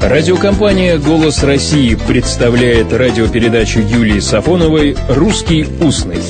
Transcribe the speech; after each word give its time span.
Радиокомпания 0.00 0.96
«Голос 0.96 1.42
России» 1.42 1.96
представляет 1.96 2.92
радиопередачу 2.92 3.80
Юлии 3.80 4.20
Сафоновой 4.20 4.96
«Русский 5.08 5.66
устный». 5.80 6.22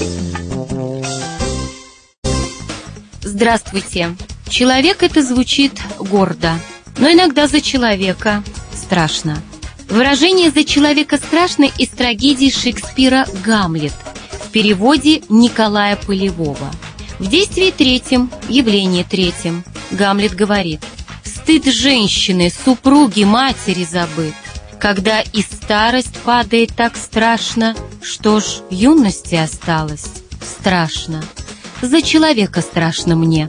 Здравствуйте. 3.20 4.16
Человек 4.48 5.02
это 5.02 5.22
звучит 5.22 5.72
гордо, 5.98 6.52
но 6.96 7.12
иногда 7.12 7.46
за 7.46 7.60
человека 7.60 8.42
страшно. 8.72 9.36
Выражение 9.90 10.50
«за 10.50 10.64
человека 10.64 11.18
страшно» 11.18 11.66
из 11.78 11.88
трагедии 11.90 12.50
Шекспира 12.50 13.26
«Гамлет» 13.44 13.92
в 14.46 14.50
переводе 14.50 15.20
Николая 15.28 15.96
Полевого. 15.96 16.70
В 17.18 17.26
действии 17.28 17.70
третьем, 17.76 18.30
явлении 18.48 19.02
третьем, 19.02 19.62
Гамлет 19.90 20.34
говорит– 20.34 20.80
Стыд 21.48 21.64
женщины, 21.64 22.52
супруги, 22.52 23.24
матери 23.24 23.82
забыт. 23.82 24.34
Когда 24.78 25.22
и 25.22 25.40
старость 25.40 26.14
падает 26.18 26.76
так 26.76 26.94
страшно, 26.94 27.74
Что 28.02 28.40
ж, 28.40 28.44
юности 28.68 29.34
осталось 29.34 30.10
страшно. 30.42 31.24
За 31.80 32.02
человека 32.02 32.60
страшно 32.60 33.16
мне. 33.16 33.48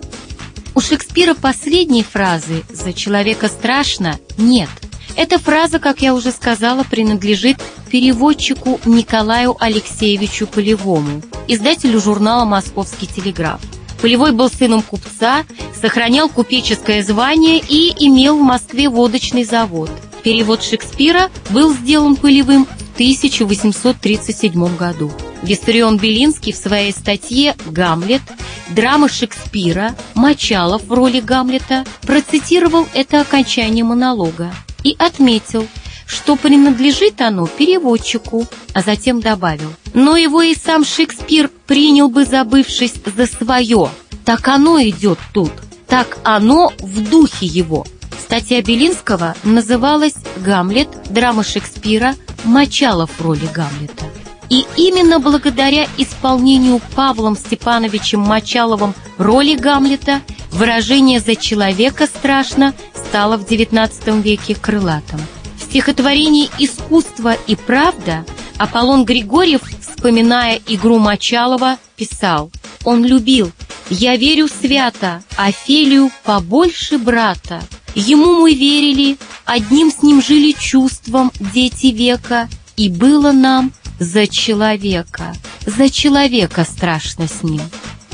У 0.75 0.80
Шекспира 0.80 1.34
последней 1.34 2.03
фразы 2.03 2.63
«за 2.72 2.94
человека 2.94 3.49
страшно» 3.49 4.17
нет. 4.38 4.70
Эта 5.17 5.38
фраза, 5.38 5.80
как 5.80 6.02
я 6.02 6.13
уже 6.13 6.31
сказала, 6.31 6.86
принадлежит 6.86 7.58
переводчику 7.91 8.80
Николаю 8.86 9.58
Алексеевичу 9.59 10.47
Полевому, 10.47 11.22
издателю 11.50 12.00
журнала 12.00 12.45
«Московский 12.45 13.08
телеграф». 13.08 13.59
Полевой 14.02 14.31
был 14.31 14.49
сыном 14.49 14.81
купца, 14.81 15.45
сохранял 15.80 16.30
купеческое 16.30 17.03
звание 17.03 17.59
и 17.59 17.94
имел 18.08 18.38
в 18.38 18.41
Москве 18.41 18.89
водочный 18.89 19.44
завод. 19.44 19.89
Перевод 20.23 20.63
Шекспира 20.63 21.30
был 21.49 21.73
сделан 21.73 22.16
Полевым 22.16 22.66
в 22.66 22.94
1837 22.94 24.75
году. 24.77 25.11
Виссарион 25.44 25.97
Белинский 25.97 26.53
в 26.53 26.58
своей 26.58 26.92
статье 26.92 27.55
«Гамлет. 27.67 28.22
Драма 28.70 29.09
Шекспира. 29.09 29.95
Мочалов 30.16 30.83
в 30.86 30.94
роли 30.94 31.20
Гамлета» 31.20 31.86
процитировал 32.02 32.88
это 32.94 33.22
окончание 33.22 33.83
монолога 33.83 34.53
и 34.83 34.95
отметил– 34.97 35.67
что 36.09 36.35
принадлежит 36.35 37.21
оно 37.21 37.45
переводчику, 37.45 38.47
а 38.73 38.81
затем 38.81 39.21
добавил. 39.21 39.71
Но 39.93 40.17
его 40.17 40.41
и 40.41 40.55
сам 40.55 40.83
Шекспир 40.83 41.52
принял 41.67 42.09
бы, 42.09 42.25
забывшись 42.25 42.95
за 43.15 43.27
свое. 43.27 43.89
Так 44.25 44.47
оно 44.47 44.81
идет 44.81 45.19
тут, 45.33 45.52
так 45.87 46.17
оно 46.23 46.73
в 46.80 47.07
духе 47.07 47.45
его. 47.45 47.85
Статья 48.19 48.61
Белинского 48.61 49.35
называлась 49.43 50.15
«Гамлет. 50.37 50.89
Драма 51.09 51.43
Шекспира. 51.43 52.15
Мочалов 52.43 53.11
в 53.17 53.21
роли 53.21 53.47
Гамлета». 53.53 54.05
И 54.49 54.65
именно 54.77 55.19
благодаря 55.19 55.85
исполнению 55.97 56.81
Павлом 56.95 57.37
Степановичем 57.37 58.21
Мочаловым 58.21 58.95
роли 59.19 59.55
Гамлета 59.55 60.21
выражение 60.52 61.19
«за 61.19 61.35
человека 61.35 62.07
страшно» 62.07 62.73
стало 62.95 63.37
в 63.37 63.45
XIX 63.45 64.21
веке 64.23 64.55
крылатым 64.55 65.19
стихотворении 65.70 66.50
«Искусство 66.58 67.38
и 67.45 67.56
правда» 67.56 68.25
Аполлон 68.58 69.06
Григорьев, 69.06 69.62
вспоминая 69.80 70.59
игру 70.67 70.98
Мочалова, 70.98 71.78
писал 71.95 72.52
«Он 72.84 73.06
любил, 73.06 73.52
я 73.89 74.17
верю 74.17 74.48
свято, 74.48 75.22
Офелию 75.38 76.11
побольше 76.23 76.98
брата. 76.98 77.61
Ему 77.94 78.42
мы 78.42 78.53
верили, 78.53 79.17
одним 79.45 79.92
с 79.92 80.02
ним 80.02 80.22
жили 80.22 80.53
чувством 80.53 81.31
дети 81.39 81.88
века, 81.88 82.50
и 82.76 82.89
было 82.89 83.31
нам 83.31 83.72
за 84.00 84.28
человека, 84.28 85.36
за 85.66 85.89
человека 85.89 86.66
страшно 86.66 87.28
с 87.28 87.44
ним». 87.44 87.61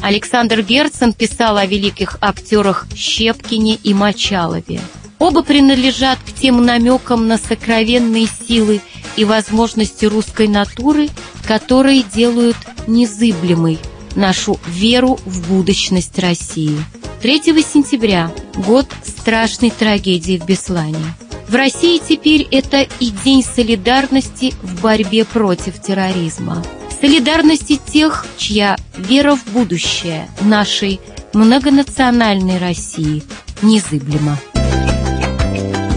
Александр 0.02 0.62
Герцен 0.62 1.14
писал 1.14 1.58
о 1.58 1.66
великих 1.66 2.18
актерах 2.22 2.86
Щепкине 2.96 3.76
и 3.76 3.94
Мочалове. 3.94 4.82
Оба 5.20 5.44
принадлежат 5.44 6.20
к 6.20 6.34
тем 6.34 6.66
намекам 6.66 7.28
на 7.28 7.38
сокровенные 7.38 8.28
силы 8.28 8.82
и 9.16 9.24
возможности 9.24 10.06
русской 10.06 10.48
натуры, 10.48 11.10
которые 11.48 12.04
делают 12.04 12.58
незыблемой 12.88 13.80
нашу 14.16 14.60
веру 14.68 15.20
в 15.26 15.50
будущность 15.50 16.20
России. 16.20 16.78
3 17.22 17.42
сентября– 17.64 18.32
год 18.56 18.88
страшной 19.04 19.72
трагедии 19.72 20.38
в 20.38 20.46
Беслане. 20.46 21.04
В 21.48 21.56
России 21.56 22.02
теперь 22.08 22.48
это 22.52 22.88
и 23.00 23.10
День 23.24 23.44
солидарности 23.44 24.54
в 24.62 24.82
борьбе 24.82 25.26
против 25.26 25.82
терроризма. 25.82 26.64
Солидарности 27.02 27.80
тех, 27.92 28.26
чья 28.38 28.78
вера 28.98 29.36
в 29.36 29.46
будущее 29.52 30.28
нашей 30.42 31.00
многонациональной 31.34 32.58
России 32.58 33.24
незыблема. 33.62 34.40